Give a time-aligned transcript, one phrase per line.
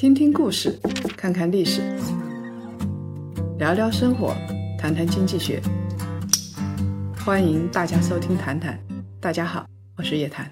[0.00, 0.80] 听听故事，
[1.14, 1.82] 看看历史，
[3.58, 4.34] 聊聊生活，
[4.78, 5.60] 谈谈经济学。
[7.22, 8.72] 欢迎大家收听《谈谈》，
[9.20, 9.66] 大家好，
[9.98, 10.50] 我是叶檀。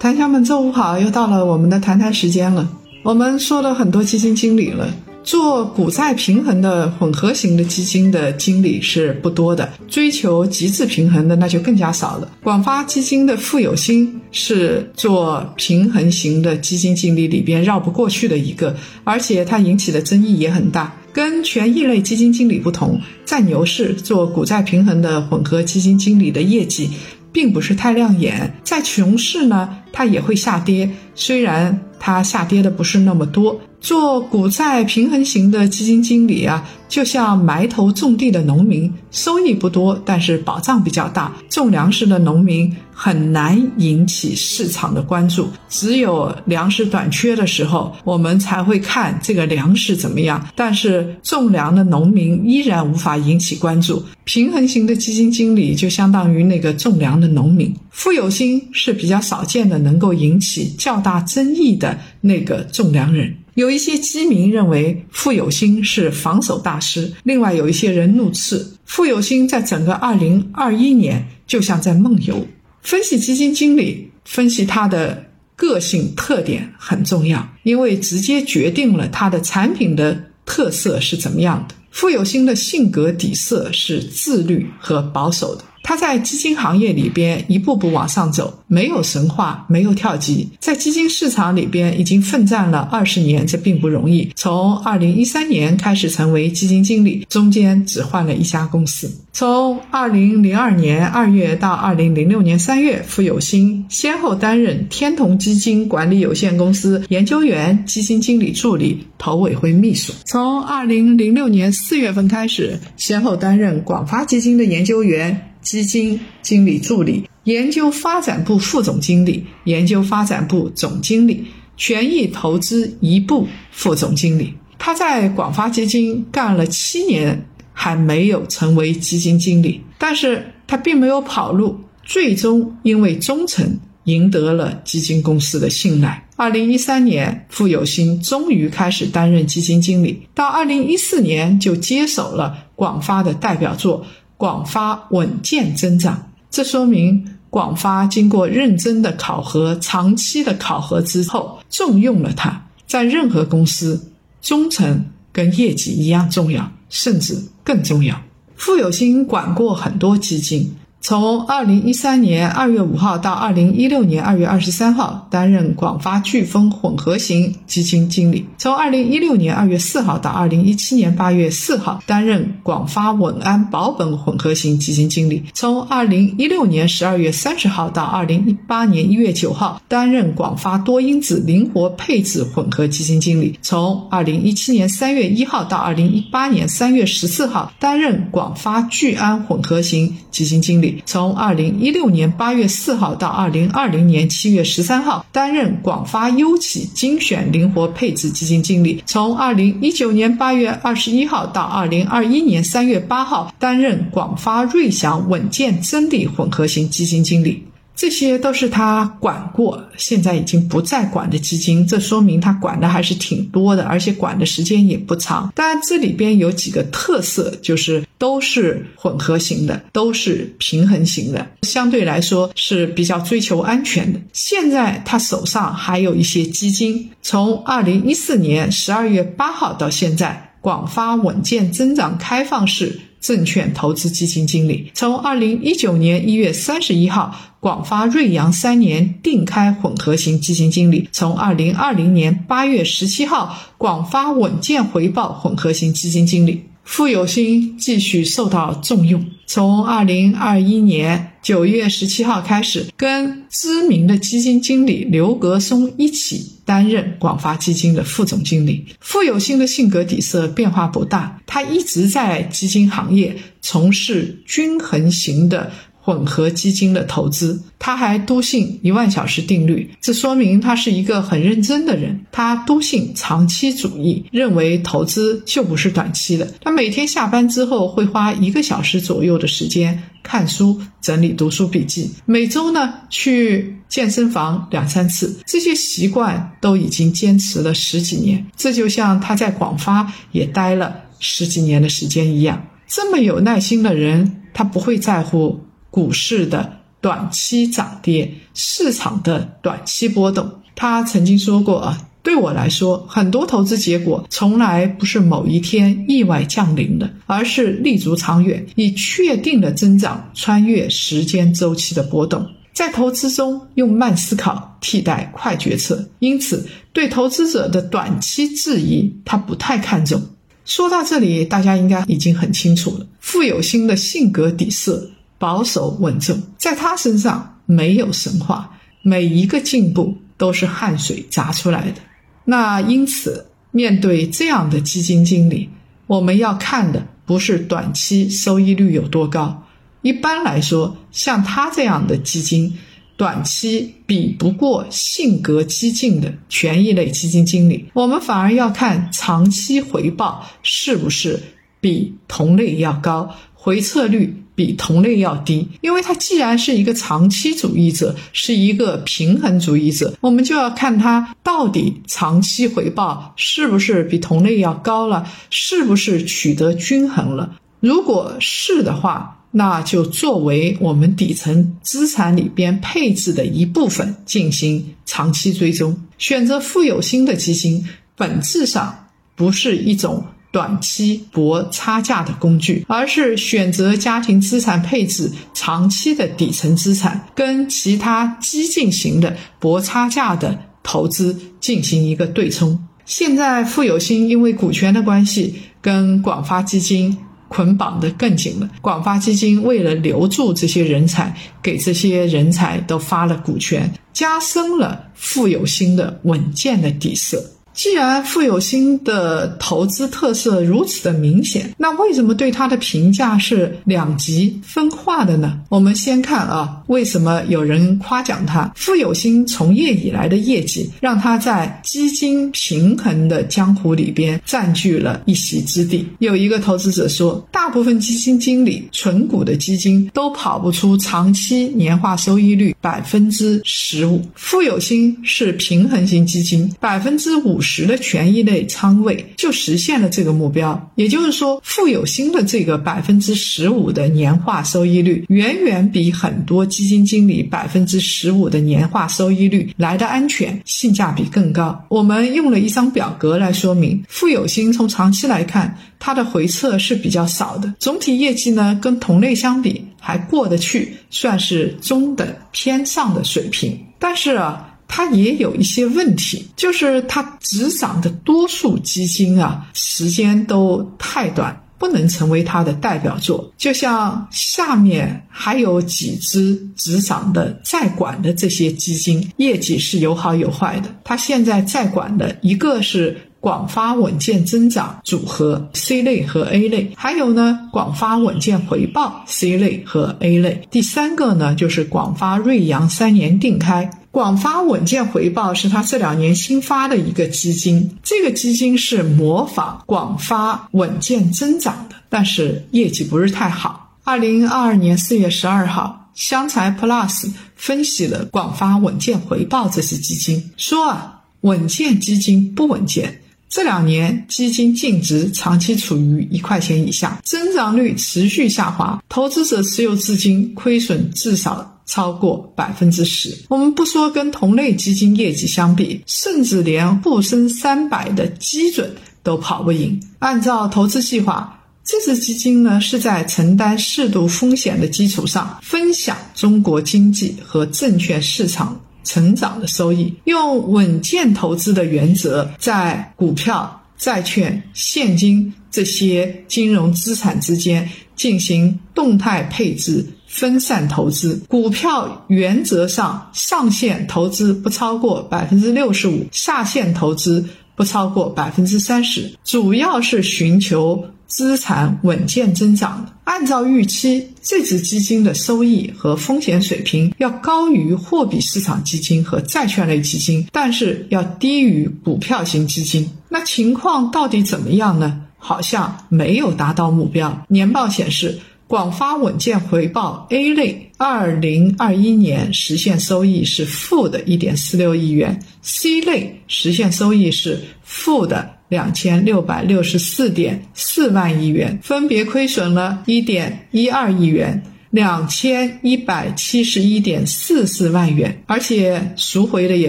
[0.00, 2.68] 檀香们，周五好，又到了我们的谈谈时间了。
[3.04, 4.92] 我们说了很多基金经理了。
[5.22, 12.30] 做股债平衡的混合型的基金的经理是不多的，追求极致平衡的那就更加少了。
[12.42, 20.94] 广发基金的傅有兴是做平衡型的基金经理里边绕不过去的一个，而且他引起的争议也很大。
[21.12, 26.88] 跟权益类基金经理不同，在牛市做股债平衡的混合基金经理的业绩
[27.32, 33.60] 并不是太亮眼，在熊市呢，它也会下跌，虽然它下跌的不是那么多。
[33.80, 41.32] 做股债平衡型的基金经理啊，就像埋头种地的农民，收益不多，但是保障比较大。
[41.48, 50.46] 种粮食的农民很难引起市场的关注，只有粮食短缺的时候，我们才会看这个粮食怎么样。
[50.54, 54.04] 但是种粮的农民依然无法引起关注。
[54.24, 57.74] 平衡型的基金经理就相当于那个种粮的农民。
[57.90, 63.34] 富有心是比较少见的能够引起较大争议的那个种粮人。
[63.54, 72.46] 有一些基民认为傅有兴是防守大师，另外有一些人怒斥傅有兴在整个二零二一年就像在梦游。
[72.82, 75.26] 分析基金经理，分析他的
[75.56, 81.74] 个性特点很重要，因为直接决定了他的产品的特色是怎么样的。
[81.90, 85.64] 傅有兴的性格底色是自律和保守的。
[85.82, 94.30] 他在基金行业里边一步步往上走，没有神话，没有跳级，在基金市场里边已经奋战了二十年，这并不容易。
[94.36, 99.10] 从二零一三年开始成为基金经理，中间只换了一家公司。
[99.32, 110.12] 从二零零二年二月到二零零六年三月，傅有兴先后担任天同基金管理有限公司研究员、基金经理助理、投委会秘书。
[110.24, 115.49] 从二零零六年四月份开始，先后担任广发基金的研究员。
[115.62, 124.54] 基金经理助理、研究发展部副总经理、研究发展部总经理、权益投资一部副总经理。
[124.78, 136.26] 他在广发基金干了七年，还没有成为基金经理，但是他并没有跑路，最终因为忠诚赢得了基金公司的信赖。
[136.36, 144.06] 二零一三年，傅有兴终于开始担任基金经理，到二零一四年就接手了广发的代表作。
[144.40, 152.64] 广发稳健增长，这说明广发经过认真的考核、长期的考核之后，重用了他。
[152.86, 158.18] 在任何公司，忠诚跟业绩一样重要，甚至更重要。
[158.56, 160.74] 傅有兴管过很多基金。
[161.02, 190.89] 从二零一三年二月五号到二零一六年二月二十三号，担任广发飓风混合型基金经理；从二零一六年二月四号到二零一七年八月四号，担任广发稳安保本混合型基金经理；从二零一六年十二月三十号到二零一八年一月九号，担任广发多因子灵活配置混合基金经理；从二零一七年三月一号到二零一八年三月十四号，担任广发聚安混合型基金经理。
[191.04, 207.69] 从二零一六年八月四号到二零二零年七月十三号，担任广发优企精选灵活配置基金经理；从二零一九年八月二十一号到二零二一年三月八号，担任广发瑞祥稳健增利混合型基金经理。
[208.00, 215.52] 这些都是他管过，现在已经不再管的基金，这说明他管的还是挺多的，而且管的时间也不长。
[215.54, 224.18] 当然，这里边有几个特色，就是都是混合型的，都是平衡型的，相对来说是比较追求安全的。
[224.32, 232.98] 现在他手上还有一些基金，从二零一四年十二月八号到现在，广发稳健增长开放式。
[233.20, 246.64] 证券投资基金经理，从二零一九年一月三十一号，广发瑞阳三年定开混合型基金经理；从二零二零年八月十七号，广发稳健回报混合型基金经理。
[246.82, 258.86] 傅有兴继续受到重用，从二零二一年九月十七号开始，跟知名的基金经理刘格松一起担任广发基金的副总经理。
[259.00, 265.72] 傅有兴的性格底色变化不大，他一直在基金行业从事均衡型的。
[266.02, 272.24] 混合基金的投资，他还笃信一万小时定律，这说明他是一个很认真的人。
[272.32, 276.52] 他笃信长期主义，认为投资就不是短期的。
[276.62, 288.46] 他每天下班之后会花一个小时左右的时间看书、整理读书笔记，每周呢去健身房两三次，这些习惯都已经坚持了十几年。
[288.56, 300.50] 这就像他在广发也待了十几年的时间一样，这么有耐心的人，他不会在乎股市的短期涨跌、市场的短期波动。
[300.74, 302.06] 他曾经说过啊。
[302.22, 312.46] 对我来说，很多投资结果从来不是某一天意外降临的，而是立足长远，以确定的增长穿越时间周期的波动。
[312.74, 320.22] 在投资中，用慢思考替代快决策，因此对投资者的短期质疑，他不太看重。
[320.66, 323.06] 说到这里，大家应该已经很清楚了。
[323.18, 325.10] 富有心的性格底色
[325.40, 332.02] 保守稳重，在他身上没有神话，每一个进步都是汗水砸出来的。
[332.44, 335.70] 那因此，面对这样的基金经理，
[336.06, 339.66] 我们要看的不是短期收益率有多高。
[340.02, 342.76] 一般来说，像他这样的基金，
[343.16, 347.88] 短期比不过性格激进的权益类基金经理。
[347.94, 351.40] 我们反而要看长期回报是不是
[351.80, 354.36] 比同类要高，回撤率。
[354.60, 367.56] 比同类要低，因为他既然是一个长期主义者，是一个平衡主义者，我们就要看他到底长期回报是不是比同类要高了，是不是取得均衡了。
[367.80, 376.02] 如果是的话，那就作为我们底层资产里边配置的一部分进行长期追踪。
[376.18, 380.22] 选择富有心的基金，本质上不是一种。
[380.52, 392.86] 短期博差价的工具，而是选择家庭资产配置长期的底层资产，跟其他激进型的博差价的投资进行一个对冲。
[393.04, 397.16] 现在富有心因为股权的关系，跟广发基金
[397.48, 398.70] 捆绑得更紧了。
[398.80, 407.44] 广发基金为了留住这些人才，给这些人才都发了股权，加深了富有心的稳健的底色。
[407.72, 415.60] 既然富有心的投资特色如此的明显，那为什么对他的评价是两极分化的呢？
[415.68, 418.70] 我们先看啊，为什么有人夸奖他？
[418.74, 426.06] 富有心从业以来的业绩，让他在基金平衡的江湖里边占据了一席之地。
[426.18, 437.80] 有一个投资者说，大部分基金经理纯股的基金都跑不出长期年化收益率百分之十五，富有心是平衡型基金，百分之五十。
[437.80, 451.82] 十的权益类仓位就实现了这个目标，也就是说，富有新的这个百分之十五的年化收益率，远远比很多基金经理百分之十五的年化收益率来的安全，性价比更高。
[451.88, 463.78] 我们用了一张表格来说明，富有新从长期来看，它的回撤是比较少的，总体业绩呢跟同类相比还过得去，算是中等偏上的水平。
[463.98, 464.66] 但是啊。
[465.00, 473.50] 它也有一些问题，就是它只涨的多数基金啊，时间都太短，不能成为它的代表作。
[473.56, 480.94] 就像下面还有几只只涨的在管的这些基金，业绩是有好有坏的。
[481.02, 490.60] 它现在在管的一个是广发稳健增长组合 C 类和 A 类，还有呢广发稳健回报 C 类和 A 类。
[490.70, 493.90] 第三个呢就是广发瑞阳三年定开。
[494.12, 503.94] 广发稳健回报是他这两年新发的一个基金，这个基金是模仿广发稳健增长的，但是业绩不是太好。
[504.02, 521.76] 二零二二年四月十二号，湘财 Plus 分析了广发稳健回报这些基金，说啊，稳健基金不稳健，这两年基金净值长期处于一块钱以下，增长率持续下滑，投资者持有资金亏损至少。
[521.90, 528.94] 超过百分之十，我们不说跟同类基金业绩相比，甚至连沪深三百的基准
[529.24, 530.00] 都跑不赢。
[530.20, 550.06] 按照投资计划，这支基金呢是在承担适度风险的基础上，分享中国经济和证券市场成长的收益，用稳健投资的原则，在股票、债券、现金这些金融资产之间进行动态配置。
[550.30, 557.44] 分散投资，股票原则上上限投资不超过百分之六十五，下限投资
[557.74, 563.04] 不超过百分之三十，主要是寻求资产稳健增长。
[563.24, 573.10] 按照预期，这支基金的收益和风险水平要高于货币市场基金和债券类基金，但是要低于股票型基金。
[573.28, 575.22] 那情况到底怎么样呢？
[575.38, 577.44] 好像没有达到目标。
[577.48, 578.38] 年报显示。
[578.70, 594.62] 广发稳健回报 A 类，二零二一年实现收益是负的一点四六亿元；C 类实现收益是负的两千六百六十四点四万亿元，分别亏损了一点一二亿元。
[594.90, 599.88] 两千一百七十一点四四万元，而且赎回的也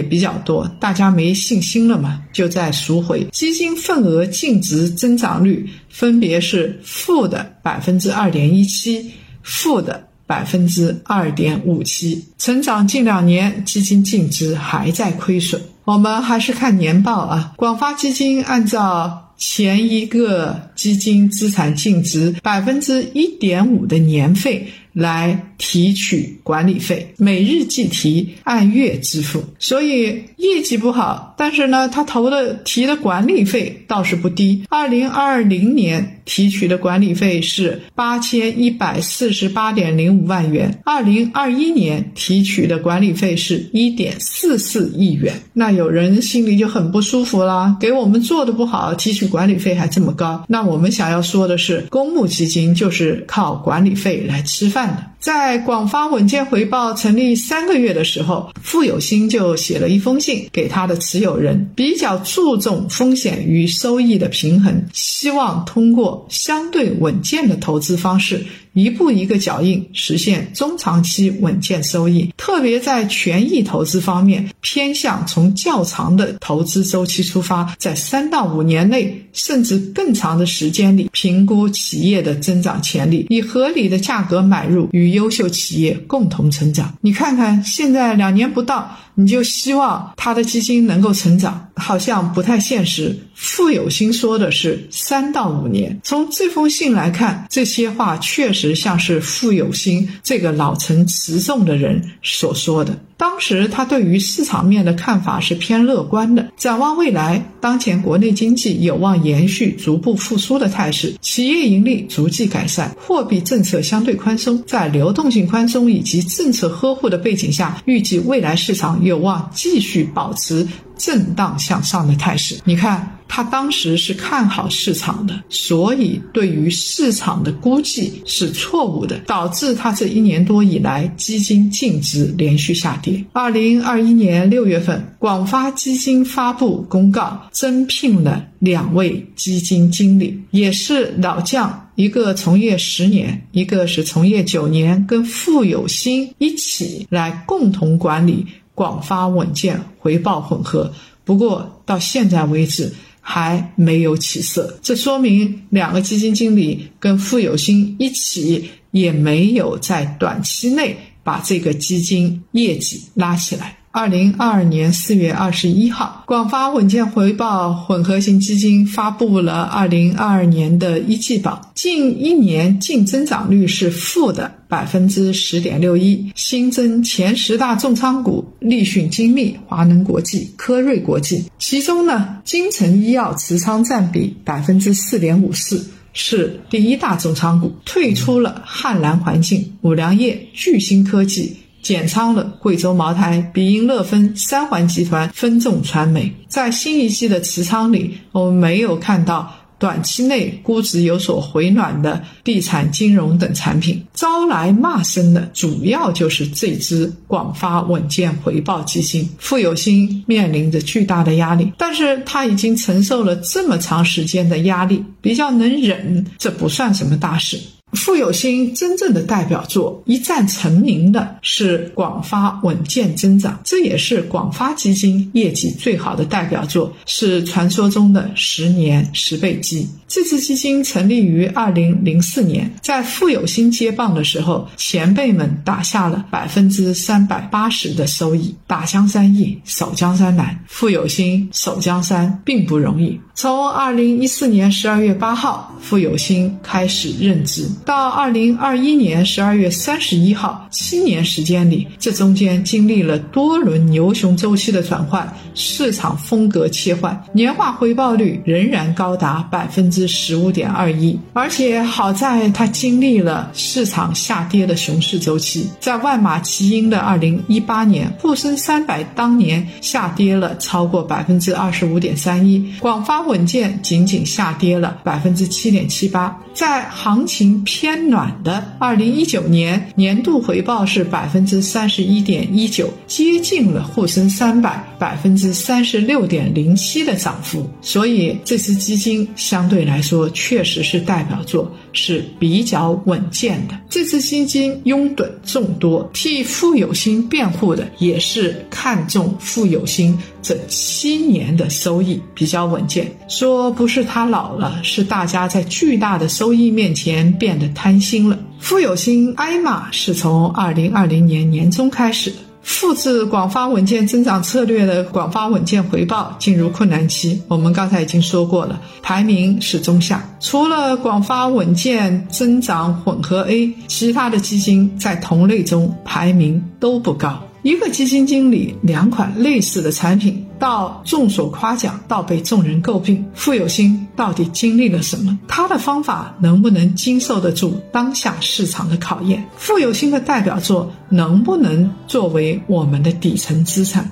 [0.00, 3.26] 比较多，大家没信心了嘛，就在赎回。
[3.32, 9.10] 基金份额净值增长率分别是负的百分之二点一七，
[9.42, 12.24] 负的百分之二点五七。
[12.38, 15.60] 成长近两年，基金净值还在亏损。
[15.84, 24.64] 我们还是看年报啊，广发基金按照前一个基金资产净值百分之一点五的年费。
[24.92, 29.42] 来提取管理费，每日计提，按月支付。
[29.58, 34.64] 所以业绩不好，但是呢，他投的提的管理费倒是不低。
[34.68, 45.32] 二零二零年提取的管理费是八千一百四十八点零五万元，二零二一年提取的管理费是一点四四亿元。
[45.54, 50.44] 那有人心里就很不舒服啦，给我们做的不好，提取管理费还这么高。
[50.48, 54.81] 那我们想要说的是，公募基金就是靠管理费来吃饭。
[54.86, 55.11] montaña.
[55.22, 68.44] 在广发稳健回报成立三个月的时候，傅有兴就写了一封信给他的持有人，比较注重风险与收益的平衡，希望通过相对稳健的投资方式。
[68.74, 86.92] 一步一个脚印实现中长期稳健收益，特别在权益投资方面，偏向从较长的投资周期出发，在三到五年内甚至更长的时间里评估企业的增长潜力，以合理的价格买入，与优秀企业共同成长。
[87.00, 88.98] 你看看，现在两年不到。
[89.14, 93.16] 你就希望他的基金能够成长，好像不太现实。
[93.34, 96.00] 傅有兴说的是三到五年。
[96.04, 102.96] 从这封信来看，这些话确实像是傅有兴这个老成持重的人所说的。
[103.16, 119.01] 当时他对于市场面的看法是偏乐观的，展望未来，当前国内经济有望延续逐步复苏的态势，企业盈利逐季改善，货币政策相对宽松，在流动性宽松以及政策呵护的背景下，预计未来市场。
[119.02, 120.66] 有望继续保持
[120.96, 122.60] 震荡向上的态势。
[122.64, 133.24] 你看，他当时是看好市场的，所以对于市场的估计是错误的，导致他这一年多以来基金净值连续下跌。
[133.32, 148.46] 二零二一年六月份，广发基金发布公告，增聘了两位基金经理，也是老将，一个从业十年，一个是从业九年，跟傅有兴一起来共同管理。
[148.74, 150.92] 广发稳健回报混合，
[151.24, 163.76] 不过到现在为止还没有起色，这说明两个基金经理跟傅有新一起也没有在短期内把这个基金业绩拉起来。
[163.94, 181.44] 二零二二年四月二十一号，广发稳健回报混合型基金发布了二零二二年的一季报，近一年净增长率是负的百分之十点六一，新增前十大重仓股：立讯精密、华能国际、科瑞国际。
[181.58, 191.58] 其中呢，金城医药持仓占比百分之四点五四，是第一大重仓股，退出了汉兰环境、五粮液、巨星科技。
[191.82, 196.32] 减仓了贵州茅台、比音乐芬、三环集团、分众传媒。
[196.48, 204.00] 在新一季的持仓里，我们没有看到短期内估值有所回暖的地产、金融等产品。
[204.14, 209.28] 招来骂声的主要就是这支广发稳健回报基金。
[209.38, 217.60] 傅有兴面临着巨大的压力，但是他已经承受了这么长时间的压力，比较能忍，这不算什么大事。
[217.92, 229.86] 傅有兴真正的代表作一战成名的是广发稳健增长，这也是广发基金业绩最好的代表作，是传说中的十年十倍基。
[230.08, 238.54] 这支基金成立于二零零四年，在傅有兴接棒的时候，前辈们打下了百分之三百八十的收益。
[238.66, 243.18] 打江山易，守江山难，傅有兴守江山并不容易。
[243.34, 247.66] 从二零一四年十二月八号，傅有兴开始任职。
[247.84, 261.18] 到二零二一年十二月三十一号，七年时间里，这中间经历了多轮牛熊周期的转换，市场风格切换，年化回报率仍然高达百分之十五点二一。
[261.32, 276.38] 而且好在他经历了市场下跌的熊市周期，在万马齐喑的二零一八年，沪深三百当年下跌了超过百分之二十五点三一，广发稳健仅仅下跌了百分之七点七八。
[276.54, 287.68] 在行情偏暖的二零一九年，年度回报是百分之三十一点一九，接近了沪深三百百分之三十六点零七的涨幅。
[287.80, 293.80] 所以这支基金相对来说确实是代表作，是比较稳健的。
[293.88, 303.10] 这支基金拥趸众多，替富有心辩护的也是看重富有心这七年的收益比较稳健。
[303.28, 308.38] 说不是他老了，是大家在巨大的收益面前变得贪心了。
[308.58, 312.36] 富有心挨骂是从二零二零年年中开始的。
[312.62, 317.42] 复制广发稳健增长策略的广发稳健回报进入困难期。
[317.48, 320.24] 我们刚才已经说过了，排名是中下。
[320.38, 327.42] 除了广发稳健增长混合 A，其他的基金在同类中排名都不高。
[327.62, 335.38] 一个基金经理两款类似的产品，到众所夸奖，到被众人诟病，富有心到底经历了什么？
[335.46, 339.44] 他的方法能不能经受得住当下市场的考验？
[339.56, 344.10] 富有心的代表作能不能作为我们的底层资产？